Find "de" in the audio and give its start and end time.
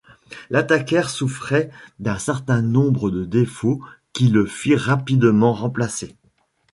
3.11-3.23